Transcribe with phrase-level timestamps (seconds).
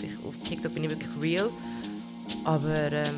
[0.00, 1.50] gemerkt, ich, auf TikTok bin ich wirklich real.
[2.44, 3.16] Aber ähm,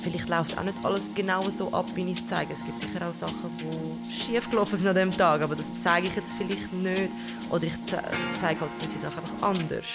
[0.00, 2.52] vielleicht läuft auch nicht alles genau so ab, wie ich es zeige.
[2.52, 6.06] Es gibt sicher auch Sachen, die schief gelaufen sind an dem Tag, aber das zeige
[6.06, 7.10] ich jetzt vielleicht nicht.
[7.50, 8.00] Oder ich ze
[8.38, 9.86] zeige halt gewisse Sachen einfach anders.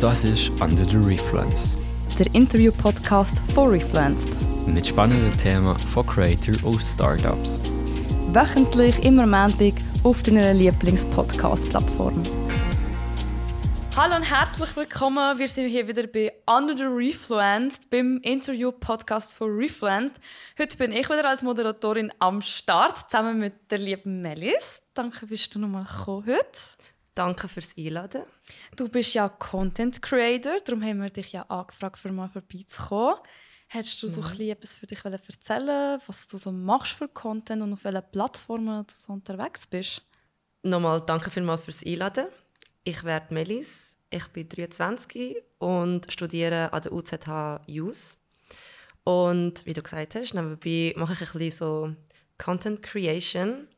[0.00, 1.76] Das ist Under the Refluence.
[2.18, 4.36] Der Interview-Podcast von Refluenced.
[4.66, 7.60] Mit spannenden Themen von Creator und Startups.
[8.32, 9.74] Wöchentlich immer Montag
[10.04, 12.22] auf deiner Lieblings-Podcast-Plattform.
[13.96, 15.38] Hallo und herzlich willkommen.
[15.38, 20.16] Wir sind hier wieder bei Under the Refluenced, beim Interview-Podcast von Refluenced.
[20.58, 24.82] Heute bin ich wieder als Moderatorin am Start, zusammen mit der lieben Melis.
[24.94, 26.58] Danke, bist du nochmal gekommen heute.
[27.14, 28.24] Danke fürs Einladen.
[28.74, 33.20] Du bist ja Content Creator, darum haben wir dich ja angefragt, für mal vorbeizukommen.
[33.68, 34.40] Hättest du so mhm.
[34.40, 38.92] etwas für dich erzählen was du so machst für Content und auf welchen Plattformen du
[38.92, 40.02] so unterwegs bist?
[40.64, 42.26] Nochmal danke vielmals fürs Einladen.
[42.86, 48.20] Ich werde Melis, ich bin 23 und studiere an der UZH JUS.
[49.04, 51.96] Und wie du gesagt hast, nebenbei mache ich ein bisschen so
[52.36, 53.68] Content Creation,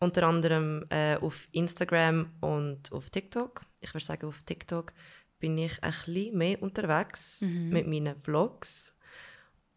[0.00, 3.62] unter anderem äh, auf Instagram und auf TikTok.
[3.80, 4.92] Ich würde sagen, auf TikTok
[5.38, 7.68] bin ich ein bisschen mehr unterwegs mhm.
[7.68, 8.96] mit meinen Vlogs.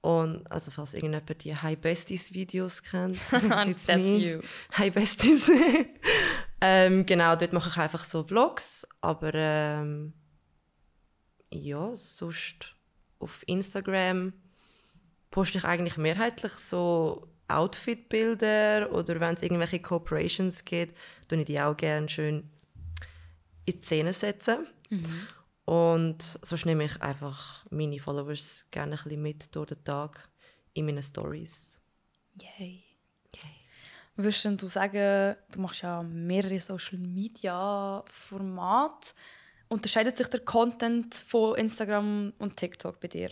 [0.02, 3.20] Und also falls irgendjemand die Hi Besties Videos kennt,
[3.68, 4.18] it's That's me.
[4.18, 4.42] you.
[4.76, 5.52] Hi Besties.
[6.68, 10.14] Ähm, genau, dort mache ich einfach so Vlogs, aber ähm,
[11.52, 12.76] ja, sonst
[13.20, 14.34] auf Instagram
[15.30, 21.60] poste ich eigentlich mehrheitlich so Outfit-Bilder oder wenn es irgendwelche Corporations gibt, tue ich die
[21.60, 22.50] auch gerne schön
[23.66, 24.66] in die Szene setzen.
[24.90, 25.28] Mhm.
[25.66, 30.30] Und sonst nehme ich einfach meine Followers gerne ein bisschen mit durch den Tag
[30.74, 31.80] in meinen Stories.
[32.42, 32.95] Yay.
[34.18, 39.10] Würdest du sagen, du machst ja mehrere Social Media Formate.
[39.68, 43.32] Unterscheidet sich der Content von Instagram und TikTok bei dir?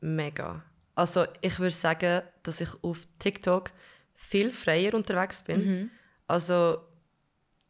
[0.00, 0.62] Mega.
[0.94, 3.72] Also ich würde sagen, dass ich auf TikTok
[4.14, 5.66] viel freier unterwegs bin.
[5.66, 5.90] Mhm.
[6.26, 6.78] Also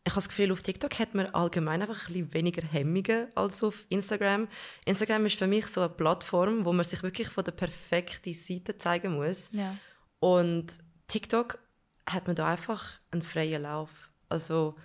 [0.07, 3.65] ich habe das Gefühl, auf TikTok hat man allgemein einfach ein bisschen weniger Hemmungen als
[3.65, 4.49] auf Instagram.
[4.85, 8.77] Instagram ist für mich so eine Plattform, wo man sich wirklich von der perfekten Seite
[8.77, 9.49] zeigen muss.
[9.53, 9.77] Ja.
[10.21, 10.79] Und
[11.09, 11.59] TikTok
[12.07, 14.11] hat man da einfach einen freien Lauf.
[14.29, 14.77] Also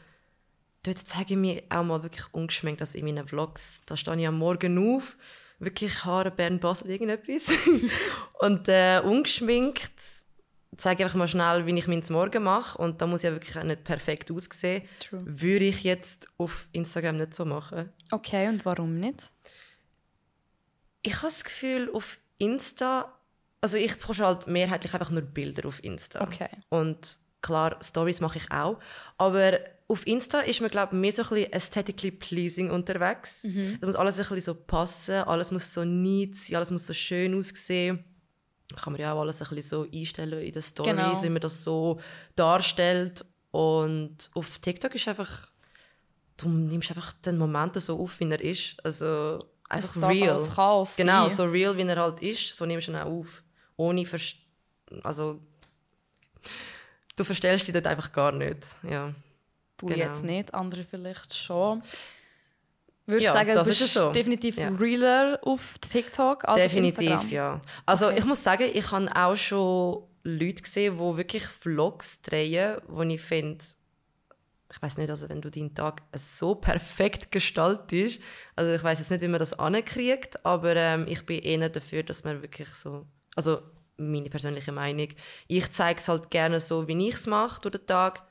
[0.84, 3.82] dort zeige ich mich auch mal wirklich ungeschminkt, also in meinen Vlogs.
[3.86, 5.18] Da stehe ich am Morgen auf,
[5.60, 7.52] wirklich Haare, Bern, Basel, irgendetwas.
[8.40, 9.92] und äh, ungeschminkt
[10.78, 12.78] zeige ich einfach mal schnell, wie ich meinen Morgen mache.
[12.78, 14.88] Und da muss ich ja wirklich auch nicht perfekt aussehen.
[15.00, 15.22] True.
[15.26, 17.92] Würde ich jetzt auf Instagram nicht so machen.
[18.12, 19.32] Okay, und warum nicht?
[21.02, 23.19] Ich habe das Gefühl, auf Insta
[23.62, 26.22] also ich poste halt mehrheitlich einfach nur Bilder auf Insta.
[26.22, 26.50] Okay.
[26.70, 28.80] Und klar, Stories mache ich auch.
[29.18, 33.44] Aber auf Insta ist man, glaube ich, mehr so ein bisschen aesthetically pleasing unterwegs.
[33.44, 33.78] Mhm.
[33.80, 36.94] Da muss alles ein bisschen so passen, alles muss so neat sein, alles muss so
[36.94, 38.04] schön aussehen.
[38.76, 41.24] Kann man ja auch alles ein bisschen so einstellen in den Stories, genau.
[41.24, 42.00] wie man das so
[42.36, 43.26] darstellt.
[43.52, 45.50] Und auf TikTok ist einfach,
[46.38, 48.76] du nimmst einfach den Moment so auf, wie er ist.
[48.86, 50.50] Also einfach es real.
[50.54, 53.44] Chaos genau, so real, wie er halt ist, so nimmst du ihn auch auf
[53.80, 54.36] ohne Verst
[55.04, 55.40] also
[57.16, 58.76] du verstellst dich dort einfach gar nicht.
[58.84, 59.14] Ja.
[59.78, 60.06] Du genau.
[60.06, 61.82] jetzt nicht, andere vielleicht schon.
[63.06, 64.12] Würdest ja, sagen, du bist so.
[64.12, 64.70] definitiv ja.
[64.70, 67.30] realer auf TikTok als definitiv, auf Instagram?
[67.30, 67.62] ja.
[67.86, 68.20] Also okay.
[68.20, 73.22] ich muss sagen, ich habe auch schon Leute gesehen, die wirklich Vlogs drehen, wo ich
[73.22, 73.64] finde,
[74.72, 78.20] ich weiß nicht, also wenn du deinen Tag so perfekt gestaltest,
[78.56, 82.04] also ich weiß jetzt nicht, wie man das ankriegt, aber ähm, ich bin eher dafür,
[82.04, 83.08] dass man wirklich so
[83.40, 83.62] also
[83.96, 85.08] meine persönliche Meinung.
[85.48, 88.22] Ich zeige es halt gerne so, wie ich es mache durch den Tag.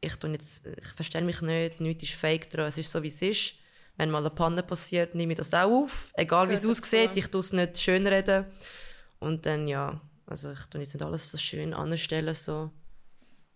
[0.00, 3.54] Ich, ich verstelle mich nicht, nichts ist fake dran, es ist so, wie es ist.
[3.98, 6.12] Wenn mal eine Panne passiert, nehme ich das auch auf.
[6.14, 8.46] Egal wie es aussieht, ich tue es nicht schön reden.
[9.18, 12.70] Und dann, ja, also ich tue jetzt nicht alles so schön anstellen, so,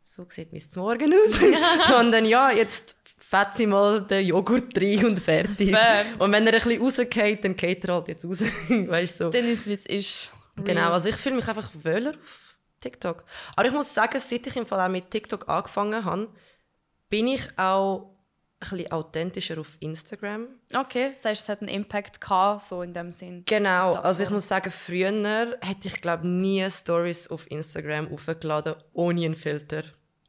[0.02, 1.40] so sieht mein Morgen aus.
[1.88, 5.70] Sondern ja, jetzt fett sie mal den Joghurt rein und fertig.
[5.70, 6.04] Fair.
[6.18, 8.42] Und wenn er ein bisschen rausgeht, dann geht er halt jetzt raus.
[8.68, 9.30] weißt, so.
[9.30, 10.34] Dann ist es, wie es ist.
[10.56, 13.24] Genau, also ich fühle mich einfach wohler auf TikTok.
[13.56, 16.28] Aber ich muss sagen, seit ich im Fall auch mit TikTok angefangen habe,
[17.08, 18.12] bin ich auch
[18.60, 20.48] ein bisschen authentischer auf Instagram.
[20.72, 23.42] Okay, das heißt, es hat einen Impact gehabt, so in dem Sinn.
[23.46, 29.24] Genau, also ich muss sagen, früher hätte ich glaube nie Stories auf Instagram aufgeladen ohne
[29.24, 29.84] einen Filter.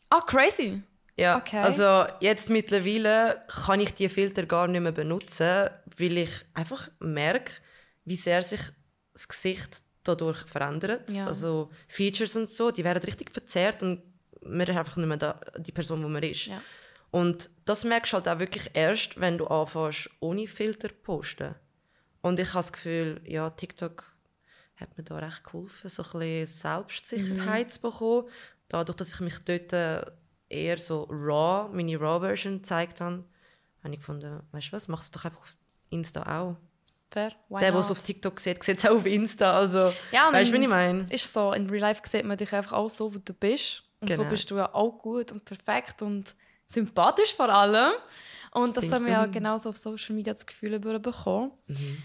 [0.10, 0.82] Ah, crazy.
[1.16, 1.60] Ja, okay.
[1.60, 7.54] also jetzt mittlerweile kann ich die Filter gar nicht mehr benutzen, weil ich einfach merke,
[8.04, 8.62] wie sehr sich
[9.14, 11.12] das Gesicht dadurch verändert.
[11.12, 11.28] Ja.
[11.28, 14.02] Also Features und so, die werden richtig verzerrt und
[14.42, 16.48] man ist einfach nicht mehr da, die Person, die man ist.
[16.48, 16.62] Ja.
[17.12, 21.56] Und das merkst du halt auch wirklich erst, wenn du anfängst, ohne Filter zu posten.
[22.22, 24.14] Und ich habe das Gefühl, ja, TikTok
[24.78, 27.72] hat mir da recht geholfen, so ein bisschen Selbstsicherheit mhm.
[27.72, 28.28] zu bekommen.
[28.68, 30.02] Dadurch, dass ich mich dort äh,
[30.50, 33.24] eher so raw, meine RAW-Version gezeigt habe,
[33.84, 35.56] habe ich gefunden, weißt du was, mach es doch einfach auf
[35.90, 36.58] Insta auch.
[37.14, 37.32] Fair.
[37.50, 39.54] Why der, der es auf TikTok sieht, sieht es auch auf Insta.
[39.54, 41.06] Also, ja, weißt du, was ich meine?
[41.10, 41.54] Ist so.
[41.54, 43.84] In Real Life sieht man dich einfach auch so, wie du bist.
[44.00, 44.24] Und genau.
[44.24, 47.94] so bist du ja auch gut und perfekt und sympathisch vor allem.
[48.52, 51.52] Und das haben wir ja genauso auf Social Media das Gefühl bekommen.
[51.68, 52.04] Mhm.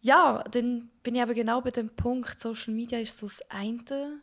[0.00, 4.20] Ja, dann bin ich aber genau bei dem Punkt, Social Media ist so das eine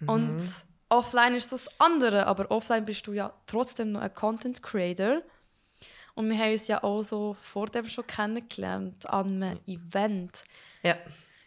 [0.00, 0.08] mhm.
[0.08, 0.42] und
[0.88, 2.26] offline ist so das andere.
[2.26, 5.22] Aber offline bist du ja trotzdem noch ein Content Creator.
[6.14, 10.44] Und wir haben uns ja auch so vor dem schon kennengelernt an einem Event.
[10.82, 10.96] Ja.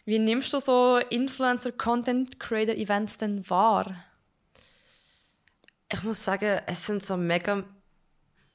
[0.04, 3.94] Wie nimmst du so Influencer-Content-Creator-Events denn wahr?
[5.90, 7.64] Ich muss sagen, es sind so mega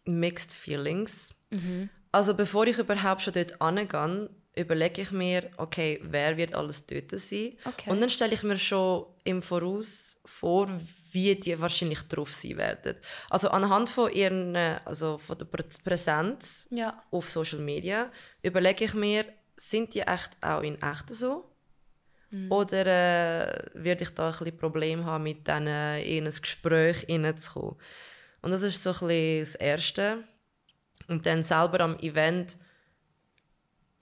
[0.05, 1.33] mixed feelings.
[1.49, 1.89] Mhm.
[2.11, 7.11] Also bevor ich überhaupt schon dort angehe, überlege ich mir, okay, wer wird alles dort
[7.19, 7.53] sein?
[7.65, 7.89] Okay.
[7.89, 10.69] Und dann stelle ich mir schon im Voraus vor,
[11.11, 12.95] wie die wahrscheinlich drauf sein werden.
[13.29, 17.01] Also anhand von ihren, also von der Präsenz ja.
[17.11, 18.11] auf Social Media
[18.41, 21.49] überlege ich mir, sind die echt auch in echt so?
[22.31, 22.51] Mhm.
[22.51, 27.75] Oder äh, werde ich da ein bisschen Problem haben, mit denen in ein Gespräch hineinzukommen?
[28.41, 30.23] Und das ist so ein bisschen das Erste.
[31.07, 32.57] Und dann selber am Event,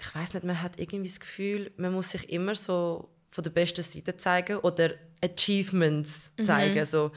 [0.01, 3.51] ich weiß nicht, man hat irgendwie das Gefühl, man muss sich immer so von der
[3.51, 4.91] besten Seite zeigen oder
[5.23, 6.43] Achievements mhm.
[6.43, 6.79] zeigen.
[6.79, 6.85] Mhm.
[6.85, 7.11] So,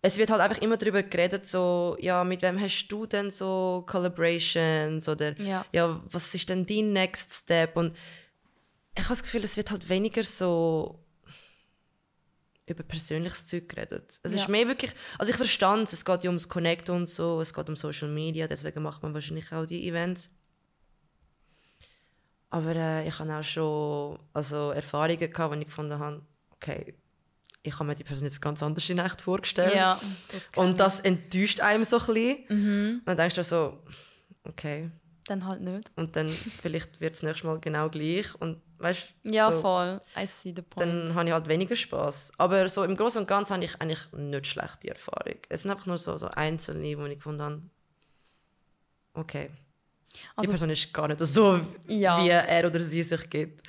[0.00, 3.84] es wird halt einfach immer darüber geredet, so, ja, mit wem hast du denn so
[3.86, 5.64] Collaborations oder ja.
[5.72, 7.76] ja, was ist denn dein Next Step?
[7.76, 7.94] Und
[8.94, 10.98] ich habe das Gefühl, es wird halt weniger so
[12.66, 14.20] über persönliches Zeug geredet.
[14.22, 14.40] Es ja.
[14.40, 17.52] ist mehr wirklich, also ich verstand es, es geht ja ums Connect und so, es
[17.52, 20.30] geht um Social Media, deswegen macht man wahrscheinlich auch die Events.
[22.52, 26.20] Aber äh, ich habe auch schon also Erfahrungen gehabt, wo ich gefunden habe,
[26.50, 26.94] okay,
[27.62, 29.74] ich habe mir die Person jetzt ganz anders in echt vorgestellt.
[29.74, 29.98] Ja,
[30.30, 32.44] das und das enttäuscht einem so ein bisschen.
[32.50, 32.98] Mhm.
[32.98, 33.82] Und dann denkst du so,
[34.44, 34.90] okay.
[35.24, 35.90] Dann halt nicht.
[35.96, 38.34] Und dann vielleicht wird es nächstes Mal genau gleich.
[38.34, 39.98] Und weißt, ja, so, voll.
[40.14, 40.86] I see the point.
[40.86, 42.32] Dann habe ich halt weniger Spaß.
[42.36, 45.38] Aber so im Großen und Ganzen habe ich eigentlich nicht schlechte Erfahrung.
[45.48, 47.62] Es sind einfach nur so, so einzelne, wo ich gefunden habe,
[49.14, 49.48] okay.
[50.36, 52.22] Also, die Person ist gar nicht so, ja.
[52.22, 53.66] wie er oder sie sich gibt.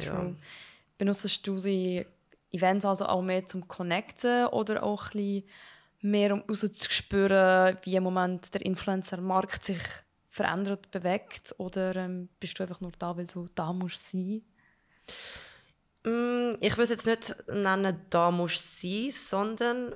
[0.00, 0.32] Ja.
[0.98, 2.06] Benutzt du die
[2.52, 5.44] Events also auch mehr zum Connecten oder auch ein bisschen
[6.00, 9.82] mehr um rauszuspüren, wie im Moment der Influencer-Markt sich
[10.28, 11.54] verändert, bewegt?
[11.58, 14.42] Oder ähm, bist du einfach nur da, weil du da musst sein?
[16.04, 19.94] Mm, ich würde es jetzt nicht nennen, da musst sein, sondern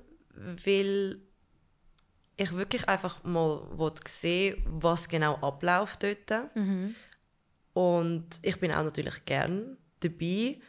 [0.65, 1.21] weil
[2.37, 3.63] ich wirklich einfach mal
[4.07, 6.57] sehen was genau abläuft dort.
[6.57, 6.95] Mhm.
[7.73, 10.61] Und ich bin auch natürlich gern dabei.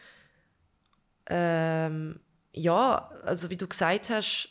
[1.28, 2.20] Ähm,
[2.54, 4.50] ja, also wie du gesagt hast,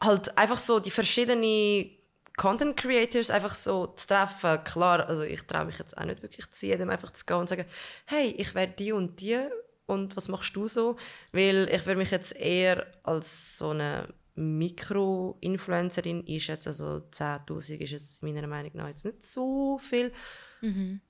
[0.00, 1.90] halt einfach so die verschiedenen
[2.36, 4.62] Content Creators einfach so zu treffen.
[4.64, 7.48] Klar, also ich traue mich jetzt auch nicht wirklich zu jedem einfach zu gehen und
[7.48, 7.64] sagen,
[8.04, 9.38] hey, ich werde die und die
[9.86, 10.96] und was machst du so?
[11.32, 16.68] Weil ich würde mich jetzt eher als so eine Mikro-Influencerin einschätzen.
[16.68, 20.12] Also 10'000 ist jetzt meiner Meinung nach jetzt nicht so viel.
[20.60, 21.00] Mhm.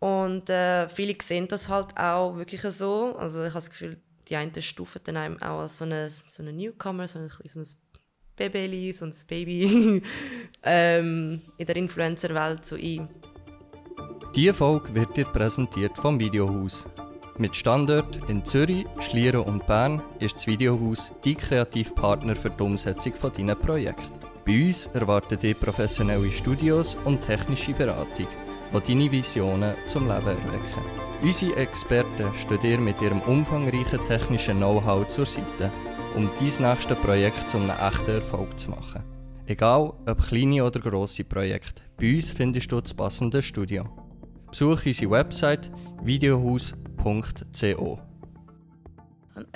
[0.00, 3.16] Und äh, viele sehen das halt auch wirklich so.
[3.16, 6.42] Also ich habe das Gefühl, die einen stufen dann einem auch als so eine, so
[6.42, 7.66] eine Newcomer, so ein, so ein
[8.36, 10.02] Baby, so ein Baby
[10.62, 13.08] ähm, in der Influencer-Welt so ein.
[14.36, 16.86] Diese Folge wird dir präsentiert vom Videohaus.
[17.40, 23.14] Mit Standort in Zürich, Schlieren und Bern ist das Videohaus dein Kreativpartner für die Umsetzung
[23.14, 24.18] von deinen Projekten.
[24.44, 28.26] Bei uns erwarten dich professionelle Studios und technische Beratung,
[28.72, 30.82] die deine Visionen zum Leben erwecken.
[31.22, 35.70] Unsere Experten stehen dir mit ihrem umfangreichen technischen Know-how zur Seite,
[36.16, 39.04] um dein nächstes Projekt zu einem echten Erfolg zu machen.
[39.46, 43.84] Egal ob kleine oder grosse Projekte, bei uns findest du das passende Studio.
[44.50, 45.70] Besuche unsere Website
[46.98, 47.98] videohaus.co.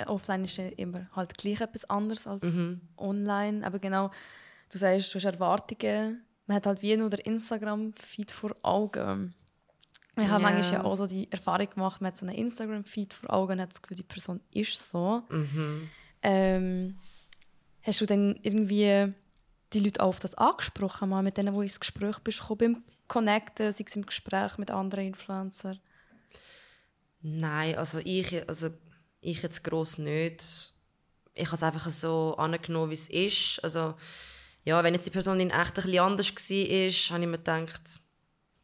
[0.07, 2.81] Offline ist ja immer halt gleich etwas anderes als mhm.
[2.97, 3.65] online.
[3.65, 4.11] Aber genau,
[4.71, 6.23] du sagst, du hast Erwartungen.
[6.47, 9.33] Man hat halt wie nur der Instagram-Feed vor Augen.
[10.15, 10.51] Ich habe yeah.
[10.51, 13.71] manchmal auch so die Erfahrung gemacht, man hat so einen Instagram-Feed vor Augen und hat
[13.71, 15.23] das Gefühl, die Person ist so.
[15.29, 15.89] Mhm.
[16.21, 16.97] Ähm,
[17.81, 19.11] hast du dann irgendwie
[19.73, 23.73] die Leute auch auf das angesprochen, mal mit denen, wo ins Gespräch bist, beim Connecten,
[23.73, 25.79] sei es im Gespräch mit anderen Influencern?
[27.23, 28.69] Nein, also ich, also
[29.21, 30.43] ich jetzt gross nicht.
[31.33, 33.63] Ich habe es einfach so angenommen, wie es ist.
[33.63, 33.95] Also
[34.65, 37.81] ja, wenn jetzt die Person in echt ein bisschen anders war, habe ich mir gedacht,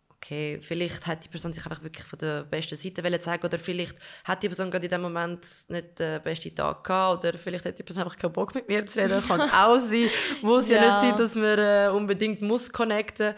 [0.09, 3.97] okay, vielleicht hat die Person sich einfach wirklich von der besten Seite zeigen oder vielleicht
[4.25, 7.79] hat die Person gerade in dem Moment nicht den besten Tag gehabt oder vielleicht hat
[7.79, 9.23] die Person einfach keinen Bock mit mir zu reden.
[9.25, 10.09] Kann auch sein.
[10.41, 13.33] Muss ja, ja nicht sein, dass man äh, unbedingt muss connecten.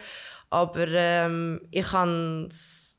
[0.52, 2.50] Aber ähm, ich habe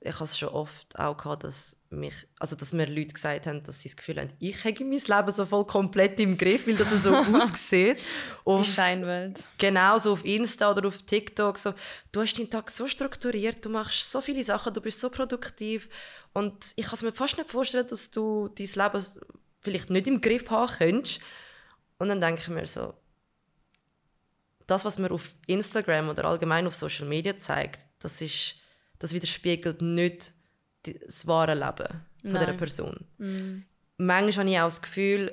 [0.00, 3.80] ich es schon oft auch gehabt, dass mich, also dass mir Leute gesagt haben, dass
[3.80, 6.90] sie das Gefühl haben, ich hätte mein Leben so voll komplett im Griff, weil das
[7.02, 8.00] so aussieht.
[8.47, 9.47] Die Scheinwelt.
[9.59, 11.59] Genau, so auf Insta oder auf TikTok.
[11.59, 11.75] So,
[12.11, 15.90] du hast deinen Tag so strukturiert, du machst so viele Sachen, du bist so produktiv.
[16.32, 19.04] Und ich kann es mir fast nicht vorstellen, dass du dein Leben
[19.61, 21.21] vielleicht nicht im Griff haben könntest.
[21.99, 22.94] Und dann denke ich mir so,
[24.72, 28.56] das, was man auf Instagram oder allgemein auf Social Media zeigt, das, ist,
[28.98, 30.32] das widerspiegelt nicht
[30.82, 33.06] das wahre Leben von dieser Person.
[33.18, 33.62] Mm.
[33.98, 35.32] Manchmal habe ich auch das Gefühl,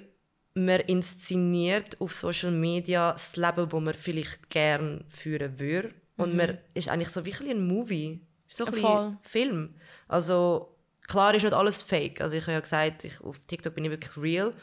[0.53, 5.89] man inszeniert auf Social Media das Leben, das man vielleicht gerne führen würde.
[6.17, 6.37] Und mhm.
[6.37, 8.21] man ist eigentlich so wie ein Movie.
[8.47, 9.75] So ein ja, Film.
[10.07, 10.75] Also
[11.07, 12.19] klar ist nicht alles fake.
[12.19, 14.53] Also ich habe ja gesagt, ich, auf TikTok bin ich wirklich real.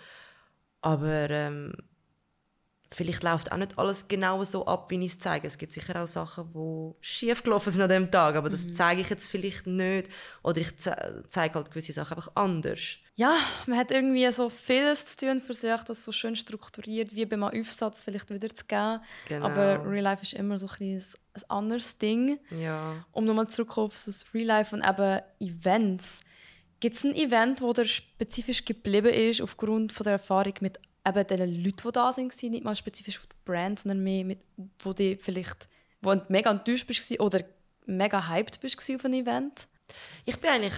[0.83, 1.73] Aber ähm,
[2.90, 5.47] vielleicht läuft auch nicht alles genau so ab, wie ich es zeige.
[5.47, 8.75] Es gibt sicher auch Sachen, die schief gelaufen sind an dem Tag, aber das mhm.
[8.75, 10.09] zeige ich jetzt vielleicht nicht.
[10.43, 12.99] Oder ich ze zeige halt gewisse Sachen einfach anders.
[13.19, 13.35] Ja,
[13.66, 18.02] man hat irgendwie so vieles zu tun, versucht das so schön strukturiert wie beim Aufsatz
[18.02, 19.00] vielleicht wieder zu geben.
[19.26, 19.47] Genau.
[19.47, 22.38] Aber Real Life ist immer so ein, ein, ein anderes Ding.
[22.50, 23.05] Ja.
[23.12, 26.21] Um nochmal zurückzukommen auf das Real Life und eben Events.
[26.78, 31.27] Gibt es ein Event, wo der spezifisch geblieben ist aufgrund von der Erfahrung mit eben
[31.27, 34.41] den Leuten, die da sind, nicht mal spezifisch auf die Brand, sondern mehr mit,
[34.83, 35.69] wo die vielleicht
[36.03, 37.45] wo du mega enttäuscht bist oder
[37.87, 39.69] mega hyped bist auf ein Event?
[40.25, 40.75] Ich bin eigentlich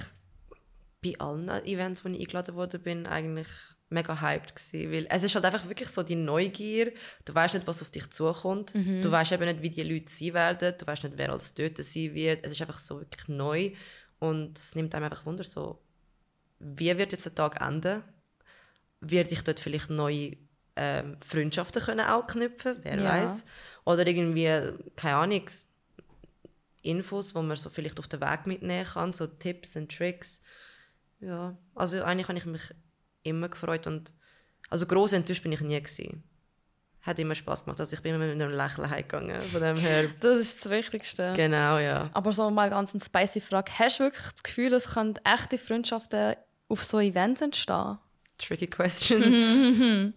[1.03, 3.49] bei allen Events, wo ich eingeladen wurde, bin eigentlich
[3.91, 6.93] mega hyped gewesen, weil es ist halt einfach wirklich so die Neugier.
[7.25, 8.75] Du weißt nicht, was auf dich zukommt.
[8.75, 9.01] Mhm.
[9.01, 10.75] Du weißt eben nicht, wie die Leute sein werden.
[10.77, 12.45] Du weißt nicht, wer als dort sein wird.
[12.45, 13.73] Es ist einfach so wirklich neu
[14.19, 15.81] und es nimmt einem einfach Wunder so,
[16.59, 18.03] wie wird jetzt der Tag enden?
[19.01, 20.37] Werde ich dort vielleicht neue
[20.77, 23.05] ähm, Freundschaften können auch knüpfen, wer ja.
[23.05, 23.45] weiß.
[23.85, 24.49] Oder irgendwie,
[24.97, 25.43] keine Ahnung,
[26.83, 30.41] Infos, wo man so vielleicht auf den Weg mitnehmen kann, so Tipps und Tricks.
[31.21, 32.75] Ja, also eigentlich habe ich mich
[33.25, 34.13] immer gefreut und
[34.71, 36.23] also groß enttäuscht bin ich nie gewesen.
[37.03, 40.11] Hat immer Spaß gemacht, also ich bin immer mit einem Lächeln heimgegangen, von dem her.
[40.21, 41.33] Das ist das Wichtigste.
[41.35, 42.11] Genau, ja.
[42.13, 45.59] Aber so mal ganz eine spicy Frage, hast du wirklich das Gefühl, es können echte
[45.59, 46.37] Freundschaften
[46.69, 47.99] auf so Events entstehen?
[48.39, 50.15] Tricky question.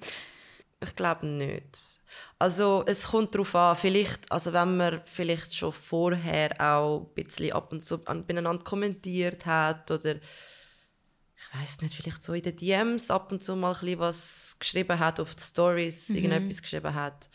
[0.81, 1.99] ich glaube nicht.
[2.39, 7.53] Also es kommt darauf an, vielleicht, also wenn man vielleicht schon vorher auch ein bisschen
[7.53, 13.11] ab und zu beieinander kommentiert hat oder ich weiß nicht, vielleicht so in den DMs
[13.11, 16.15] ab und zu mal ein was geschrieben hat, auf die Stories mhm.
[16.15, 17.29] irgendetwas geschrieben hat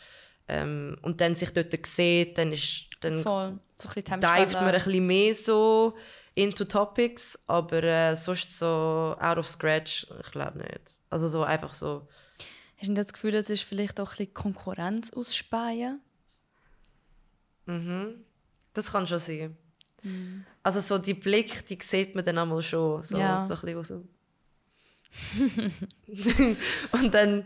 [0.47, 3.59] ähm, und dann sich dort sieht, dann ist dann Voll.
[3.77, 5.95] So ein man ein bisschen mehr so
[6.37, 10.99] into topics, aber äh, sonst so out of scratch, ich glaube nicht.
[11.09, 12.07] Also so einfach so.
[12.77, 15.99] Hast du das Gefühl, es ist vielleicht auch ein bisschen Konkurrenz ausspeien?
[17.65, 18.23] Mhm.
[18.73, 19.57] Das kann schon sein.
[20.03, 20.45] Mhm.
[20.61, 23.01] Also so die Blick, die sieht man dann einmal schon.
[23.01, 23.41] So, ja.
[23.41, 24.07] so ein bisschen.
[26.91, 27.45] Und dann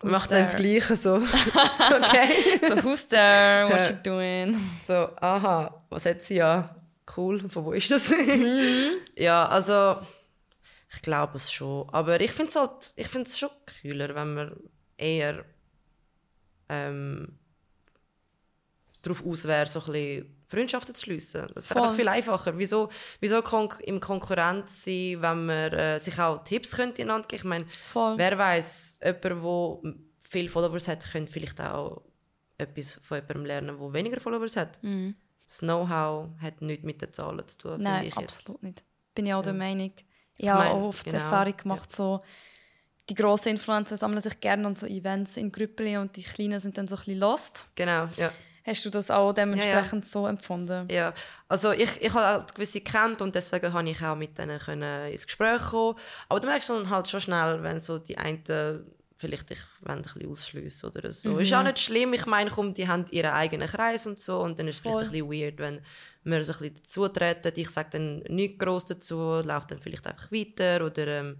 [0.00, 0.42] who's macht there?
[0.42, 1.14] dann das Gleiche so.
[1.16, 2.58] okay.
[2.60, 3.68] so, who's there?
[3.68, 4.58] What's she doing?
[4.82, 6.74] So, aha, was hat sie ja?
[7.16, 8.10] Cool, von wo ist das?
[8.10, 8.92] Mhm.
[9.16, 9.96] ja, also
[10.90, 11.88] ich glaube es schon.
[11.90, 13.50] Aber ich finde es halt, ich finde es schon
[13.82, 14.56] cooler, wenn man
[14.96, 15.44] eher
[16.68, 17.38] ähm,
[19.02, 21.48] darauf aus wäre, so ein bisschen Freundschaften zu schließen.
[21.54, 22.56] Das wäre viel einfacher.
[22.58, 22.90] Wieso,
[23.20, 27.40] wieso kon im Konkurrenz sein, wenn man äh, sich auch Tipps könnte einander geben?
[27.40, 27.66] Ich meine,
[28.18, 32.02] wer weiß, jemand, der viele Followers hat, könnte vielleicht auch
[32.58, 34.82] etwas von jemandem lernen, der weniger Followers hat.
[34.82, 35.16] Mhm
[35.46, 37.82] das Know-how hat nichts mit den Zahlen zu tun.
[37.82, 38.62] Nein, ich absolut jetzt.
[38.62, 38.84] nicht.
[39.14, 39.42] Bin ich auch ja.
[39.42, 39.92] der Meinung.
[39.96, 40.04] Ich,
[40.44, 41.18] ich habe auch oft genau.
[41.18, 41.96] Erfahrung gemacht, ja.
[41.96, 42.22] so,
[43.08, 46.78] die grossen Influencer sammeln sich gerne an so Events in Grüppeln und die kleinen sind
[46.78, 47.68] dann so ein bisschen lost.
[47.74, 48.32] Genau, ja.
[48.64, 50.86] Hast du das auch dementsprechend ja, so empfunden?
[50.88, 51.12] Ja,
[51.48, 55.26] also ich, ich habe gewisse kennt und deswegen konnte ich auch mit denen können ins
[55.26, 55.98] Gespräch kommen.
[56.28, 58.44] Aber du merkst dann halt schon schnell, wenn so die einen
[59.22, 61.30] vielleicht dich ein bisschen ausschliessen oder so.
[61.30, 61.40] Mhm.
[61.40, 64.58] Ist auch nicht schlimm, ich meine, komm, die haben ihren eigenen Kreis und so und
[64.58, 65.80] dann ist es vielleicht ein bisschen weird, wenn
[66.24, 70.30] wir so ein bisschen dazutreten, ich sage dann nichts gross dazu, laufe dann vielleicht einfach
[70.32, 71.38] weiter oder ähm,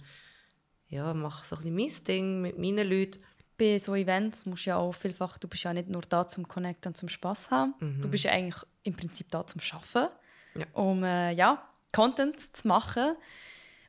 [0.89, 3.19] ja, mache so ein bisschen mein Ding mit meinen Leuten.
[3.59, 6.47] Bei so Events musst du ja auch vielfach, du bist ja nicht nur da zum
[6.47, 8.01] Connecten und zum Spass haben, mhm.
[8.01, 10.13] du bist ja eigentlich im Prinzip da zum Arbeiten,
[10.55, 10.67] ja.
[10.73, 13.17] um äh, ja, Content zu machen.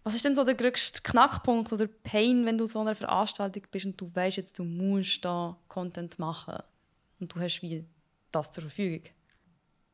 [0.03, 3.86] Was ist denn so der größte Knackpunkt oder Pain, wenn du so einer Veranstaltung bist
[3.86, 6.57] und du weißt jetzt, du musst da Content machen
[7.19, 7.86] und du hast wie
[8.31, 9.03] das zur Verfügung.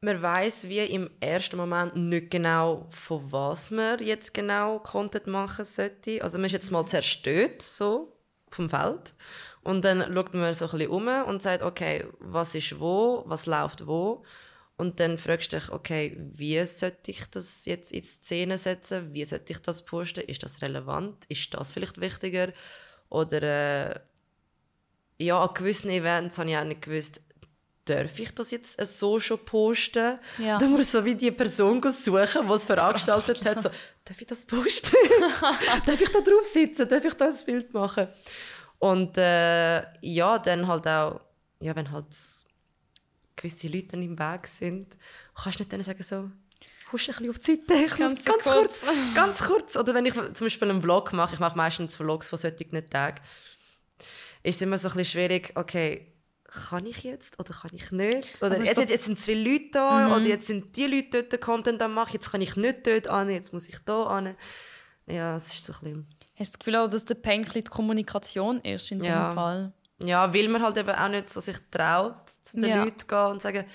[0.01, 5.65] Man weiß wie im ersten Moment nicht genau, von was man jetzt genau Content machen
[5.65, 6.23] sollte.
[6.23, 8.15] Also man ist jetzt mal zerstört so
[8.49, 9.13] vom Feld
[9.61, 13.45] und dann schaut man so ein bisschen um und sagt, okay, was ist wo, was
[13.45, 14.23] läuft wo
[14.79, 19.13] und dann fragst du dich, okay, wie sollte ich das jetzt in Szene setzen?
[19.13, 20.21] Wie sollte ich das posten?
[20.21, 21.25] Ist das relevant?
[21.27, 22.53] Ist das vielleicht wichtiger?
[23.09, 23.99] Oder äh,
[25.17, 27.19] ja, an gewissen Events habe ich auch nicht gewusst,
[27.83, 30.17] darf ich das jetzt so schon posten?
[30.37, 30.57] Ja.
[30.57, 33.61] Dann muss so wie die Person suchen, die es veranstaltet hat.
[33.61, 33.69] So,
[34.05, 34.95] darf ich das posten?
[35.85, 36.87] darf ich da drauf sitzen?
[36.87, 38.07] Darf ich da ein Bild machen?
[38.77, 41.19] Und äh, ja, dann halt auch,
[41.59, 42.15] ja, wenn halt
[43.41, 44.97] gewisse Leute im Weg sind,
[45.35, 46.29] kannst du nicht dann sagen so,
[46.91, 48.81] husch ein bisschen auf die Seite, ich ganz, ganz kurz.
[48.81, 49.15] kurz.
[49.15, 49.75] ganz kurz.
[49.77, 53.19] Oder wenn ich zum Beispiel einen Vlog mache, ich mache meistens Vlogs von solchen Tagen,
[54.43, 56.07] ist es immer so ein bisschen schwierig, okay,
[56.45, 58.41] kann ich jetzt oder kann ich nicht?
[58.41, 60.13] Oder also jetzt, jetzt, sind zwei Leute da mhm.
[60.13, 63.07] oder jetzt sind die Leute dort den Content am machen, jetzt kann ich nicht dort
[63.07, 64.35] an, jetzt muss ich da an.
[65.05, 66.07] Ja, es ist so ein bisschen...
[66.37, 69.29] Hast du das Gefühl, dass der Pain die Kommunikation ist in ja.
[69.29, 69.73] dem Fall?
[70.03, 72.83] Ja, weil man halt eben auch nicht so sich traut, zu den ja.
[72.83, 73.65] Leuten gehen und sagen,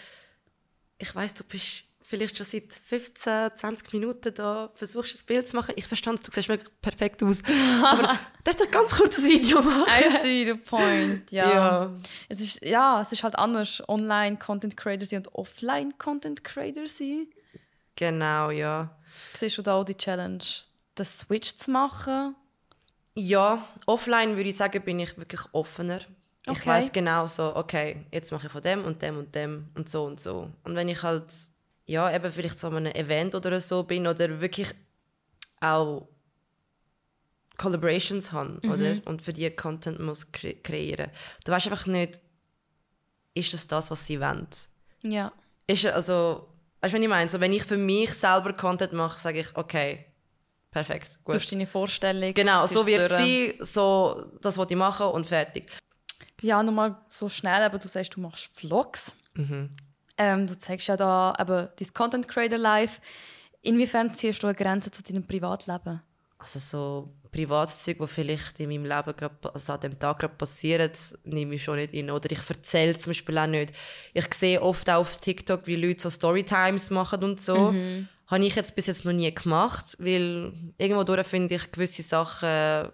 [0.98, 5.56] ich weiß, du bist vielleicht schon seit 15, 20 Minuten da, versuchst ein Bild zu
[5.56, 5.74] machen.
[5.76, 7.42] Ich verstehe du siehst wirklich perfekt aus.
[7.84, 9.84] Aber darfst du ganz kurz ein Video machen?
[9.88, 11.50] I see the point, ja.
[11.50, 11.90] ja.
[12.28, 17.26] Es ist, ja, es ist halt anders, Online-Content-Creator sein und Offline-Content-Creator sein.
[17.96, 18.90] Genau, ja.
[19.32, 20.44] Siehst du da auch die Challenge,
[20.98, 22.36] den Switch zu machen?
[23.14, 26.00] Ja, offline würde ich sagen, bin ich wirklich offener.
[26.46, 26.58] Okay.
[26.58, 29.88] Ich weiß genau so, okay, jetzt mache ich von dem und dem und dem und
[29.88, 30.50] so und so.
[30.64, 31.32] Und wenn ich halt,
[31.86, 34.68] ja, eben vielleicht so an einem Event oder so bin oder wirklich
[35.60, 36.06] auch
[37.56, 38.70] Collaborations habe, mhm.
[38.70, 38.96] oder?
[39.06, 41.10] Und für die Content muss kre kreieren.
[41.44, 42.20] Du weißt einfach nicht,
[43.34, 44.46] ist das das, was sie wollen?
[45.02, 45.32] Ja.
[45.66, 46.48] Ist also,
[46.80, 47.30] weißt du, was ich meine?
[47.30, 50.04] So, wenn ich für mich selber Content mache, sage ich, okay,
[50.74, 51.36] Perfekt, gut.
[51.36, 52.34] Du hast deine Vorstellung.
[52.34, 55.70] Genau, so wird sie, so, das was ich machen und fertig.
[56.42, 59.14] Ja, nochmal so schnell, aber du sagst, du machst Vlogs.
[59.34, 59.70] Mhm.
[60.18, 63.00] Ähm, du zeigst ja da eben dein Content Creator Life.
[63.62, 66.02] Inwiefern ziehst du eine Grenze zu deinem Privatleben?
[66.38, 70.98] Also so Privatzeug, wo vielleicht in meinem Leben grad, also an dem Tag gerade passiert,
[71.22, 72.10] nehme ich schon nicht in.
[72.10, 73.72] Oder ich erzähle zum Beispiel auch nicht.
[74.12, 77.70] Ich sehe oft auch auf TikTok, wie Leute so Storytimes machen und so.
[77.70, 82.90] Mhm habe ich jetzt bis jetzt noch nie gemacht, weil irgendwo finde ich, gewisse Sachen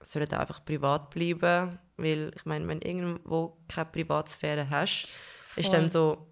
[0.00, 5.08] sollten einfach privat bleiben, weil ich meine, wenn du irgendwo keine Privatsphäre hast,
[5.54, 5.64] Voll.
[5.64, 6.26] ist dann so...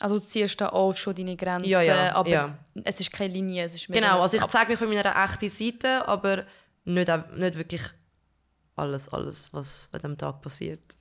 [0.00, 2.58] Also du ziehst da auch schon deine Grenzen, ja, ja, aber ja.
[2.84, 6.06] es ist keine Linie, es ist Genau, also ich zeige mich von meiner echten Seite,
[6.06, 6.44] aber
[6.84, 7.82] nicht, nicht wirklich
[8.76, 10.96] alles, alles, was an diesem Tag passiert.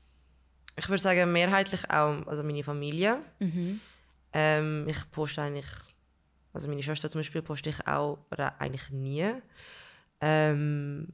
[0.75, 3.21] Ich würde sagen, mehrheitlich auch also meine Familie.
[3.37, 3.81] Mhm.
[4.33, 5.67] Ähm, ich poste eigentlich
[6.57, 9.31] also meine Schwester zum Beispiel poste ich auch oder eigentlich nie.
[10.19, 11.13] Ähm,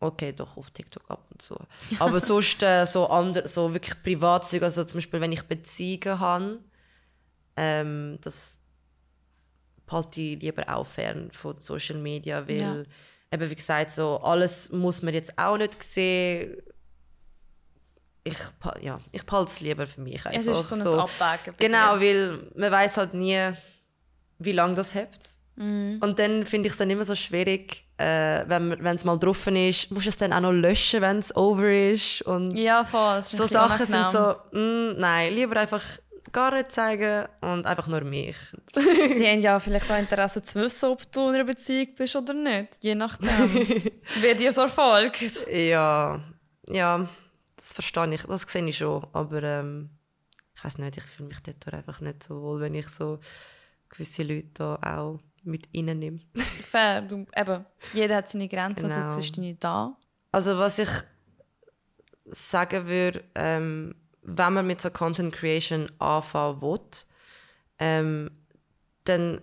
[0.00, 1.56] okay, doch auf TikTok ab und zu.
[2.00, 6.58] Aber sonst äh, so, ander, so wirklich Privatzeug, also zum Beispiel wenn ich Beziehungen habe,
[7.56, 8.58] ähm, das
[9.88, 12.58] halte ich lieber auch fern von Social Media, weil
[13.30, 13.36] ja.
[13.38, 16.56] eben wie gesagt, so alles muss man jetzt auch nicht sehen.
[18.24, 18.38] Ich,
[18.80, 20.26] ja, ich behalte es lieber für mich.
[20.26, 20.40] Einfach.
[20.40, 21.54] Es ist so ein so, Abwägen.
[21.58, 23.52] Genau, weil man weiß halt nie,
[24.44, 25.20] wie lange das hebt.
[25.56, 25.98] Mm.
[26.00, 29.90] Und dann finde ich es dann immer so schwierig, äh, wenn es mal drauf ist,
[29.90, 32.22] musst du es dann auch noch löschen, wenn es over ist.
[32.22, 33.22] Und ja, voll.
[33.22, 35.82] So Sachen sind so, mm, nein, lieber einfach
[36.32, 38.36] gar nicht zeigen und einfach nur mich.
[38.74, 42.34] Sie haben ja vielleicht auch Interesse zu wissen, ob du in einer Beziehung bist oder
[42.34, 42.78] nicht.
[42.80, 43.28] Je nachdem,
[44.20, 45.46] wie dir so erfolgt.
[45.50, 46.20] Ja,
[46.66, 47.08] ja,
[47.56, 49.06] das verstehe ich, das sehe ich schon.
[49.12, 49.90] Aber ähm,
[50.54, 53.18] ich weiß nicht, ich fühle mich dort einfach nicht so wohl, wenn ich so
[53.92, 56.24] gewisse Leute da auch mit reinnehmen.
[56.70, 59.08] Fair, du, eben, jeder hat seine Grenzen genau.
[59.08, 59.96] du bist nicht da.
[60.32, 60.88] Also was ich
[62.26, 66.80] sagen würde, ähm, wenn man mit so Content Creation anfangen will,
[67.78, 68.30] ähm,
[69.04, 69.42] dann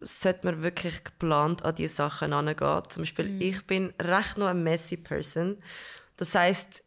[0.00, 2.90] sollte man wirklich geplant an diese Sachen herangehen.
[2.90, 3.40] Zum Beispiel, mhm.
[3.40, 5.58] ich bin recht noch eine messy Person.
[6.16, 6.84] Das heißt,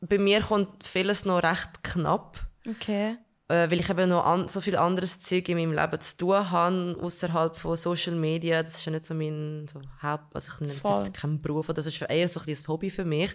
[0.00, 2.38] bei mir kommt vieles noch recht knapp.
[2.66, 6.16] Okay äh, weil ich eben noch an, so viel anderes Zeug in meinem Leben zu
[6.16, 8.62] tun habe, außerhalb von Social Media.
[8.62, 11.86] Das ist ja nicht so mein so Haupt, also ich nenne es keinen Beruf, das
[11.86, 13.34] ist eher so ein Hobby für mich.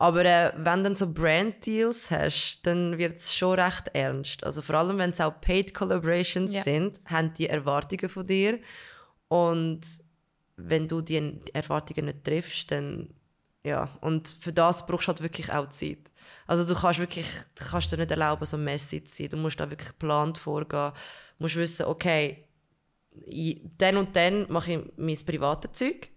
[0.00, 4.44] Aber äh, wenn du dann so Brand-Deals hast, dann wird es schon recht ernst.
[4.44, 6.62] Also vor allem, wenn es auch Paid Collaborations ja.
[6.62, 8.60] sind, haben die Erwartungen von dir.
[9.26, 9.80] Und
[10.56, 13.08] wenn du die Erwartungen nicht triffst, dann
[13.64, 16.10] ja, und für das brauchst du halt wirklich auch Zeit.
[16.48, 19.28] Also du kannst wirklich, du kannst dir nicht erlauben, so messy zu sein.
[19.28, 20.92] Du musst da wirklich geplant vorgehen.
[21.36, 22.48] Du musst wissen, okay,
[23.76, 26.08] dann und dann mache ich mein privates Zeug.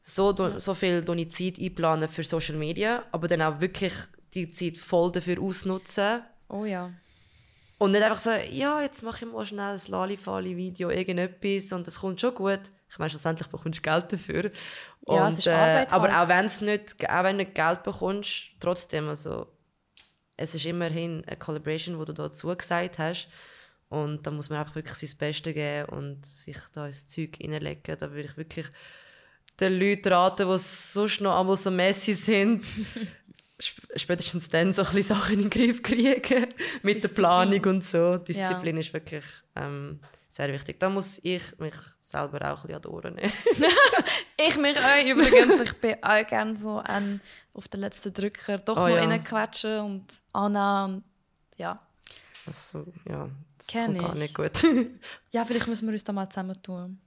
[0.00, 3.92] So, so viel ich Zeit einplanen für Social Media, aber dann auch wirklich
[4.34, 6.22] die Zeit voll dafür ausnutzen.
[6.48, 6.92] Oh ja.
[7.80, 11.98] Und nicht einfach so, ja, jetzt mache ich mal schnell ein Lali-Fali-Video, irgendetwas und es
[11.98, 12.60] kommt schon gut.
[12.90, 14.50] Ich meine, schlussendlich bekommst du Geld dafür.
[15.00, 16.24] Und, ja, es ist Arbeit äh, aber halt.
[16.24, 19.46] auch, wenn's nicht, auch wenn du nicht Geld bekommst, trotzdem, also,
[20.36, 23.28] es ist immerhin eine Collaboration, wo du dazu gesagt hast.
[23.88, 27.96] Und da muss man einfach wirklich sein Bestes geben und sich da ins Zeug hineinlegen.
[27.98, 28.66] Da würde ich wirklich
[29.58, 32.62] den Leuten raten, die sonst noch einmal so messy sind,
[33.60, 36.46] spätestens dann so ein Sachen in den Griff kriegen.
[36.82, 37.00] Mit Disziplin.
[37.02, 38.16] der Planung und so.
[38.18, 38.80] Disziplin ja.
[38.80, 39.24] ist wirklich
[39.56, 40.78] ähm, sehr wichtig.
[40.80, 43.32] Da muss ich mich selber auch ein bisschen an die Ohren nehmen.
[44.48, 45.60] ich mich auch übrigens.
[45.60, 47.20] Ich bin auch gerne so an,
[47.52, 49.04] auf den letzten Drücker doch oh, mal ja.
[49.04, 50.96] reinquetschen und annehmen.
[50.96, 51.04] Und,
[51.56, 51.80] ja.
[52.46, 54.62] Also, ja, das Kenn gar nicht gut.
[55.30, 57.00] ja, vielleicht müssen wir uns da mal zusammen tun.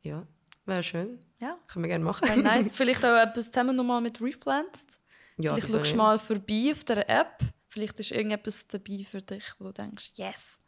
[0.00, 0.26] Ja,
[0.64, 1.20] wäre schön.
[1.38, 1.58] Ja.
[1.66, 2.26] Können wir gerne machen.
[2.26, 2.72] Wäre nice.
[2.72, 5.00] Vielleicht auch etwas zusammen nochmal mit Repflanzt.
[5.38, 7.38] Ja, Vielleicht schaust du mal vorbei auf der App.
[7.68, 10.58] Vielleicht ist irgendetwas dabei für dich, wo du denkst, yes.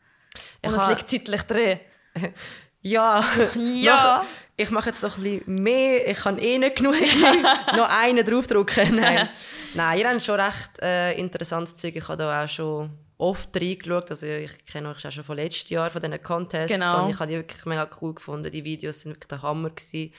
[0.64, 1.80] Und ich es liegt zeitlich drin.
[2.82, 3.22] Ja,
[3.56, 4.24] ja.
[4.56, 6.08] ich mache jetzt noch ein bisschen mehr.
[6.08, 6.94] Ich kann eh nicht genug
[7.76, 8.96] noch einen draufdrücken.
[8.96, 9.28] Nein,
[9.74, 11.96] Nein ihr habt schon recht äh, interessantes Zeug.
[11.96, 14.10] Ich habe da auch schon oft reingeschaut.
[14.10, 16.72] Also ich kenne euch auch schon von letztes Jahr, von diesen Contests.
[16.72, 17.04] Genau.
[17.04, 18.50] Und ich habe die wirklich mega cool gefunden.
[18.50, 19.70] Die Videos sind wirklich der Hammer.
[19.70, 20.14] Gewesen.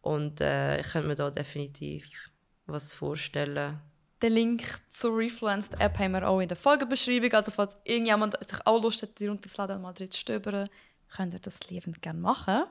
[0.00, 2.31] Und äh, ich könnte mir da definitiv
[2.66, 3.80] was vorstellen.
[4.22, 7.32] Den Link zur Refluenced App haben wir auch in der Folgebeschreibung.
[7.32, 10.68] Also falls irgendjemand sich auch Lust hat, die runterzuladen und mal drin zu stöbern,
[11.14, 12.64] könnt ihr das liebend gerne machen.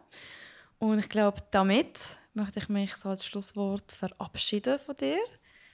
[0.80, 5.19] Und ich glaube, damit möchte ich mich so als Schlusswort verabschieden von dir.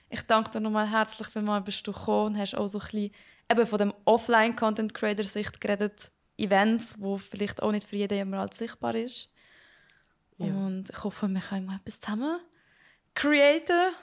[0.10, 3.12] Ich danke dir nochmal herzlich vielmals, bist du gekommen und hast auch so ein bisschen
[3.52, 6.12] eben von dem Offline-Content-Creator-Sicht geredet.
[6.38, 9.32] Events, wo vielleicht auch nicht für jeden immer sichtbar ist.
[10.38, 10.48] Ja.
[10.48, 12.40] Und ich hoffe, wir können mal etwas zusammen
[13.18, 13.94] createn.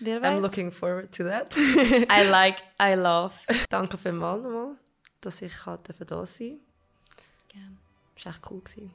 [0.00, 0.28] Wer weiß?
[0.28, 1.56] I'm looking forward to that.
[1.56, 3.34] I like, I love.
[3.68, 4.76] Danke vielmals nochmal,
[5.20, 6.58] dass ich da sein durfte.
[8.14, 8.90] Das war echt cool.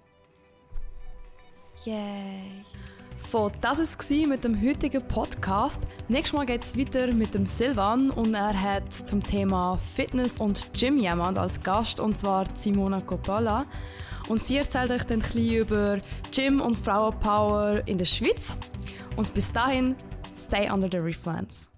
[1.86, 2.64] Yay!
[3.18, 5.82] So, das war es mit dem heutigen Podcast.
[6.08, 10.74] Nächstes Mal geht es weiter mit dem Silvan und er hat zum Thema Fitness und
[10.74, 13.66] Gym jemand als Gast und zwar Simona Coppola.
[14.28, 15.98] Und sie erzählt euch dann ein bisschen über
[16.32, 18.56] Gym und Frauenpower in der Schweiz.
[19.16, 19.96] Und bis dahin,
[20.36, 21.73] stay under the reflance.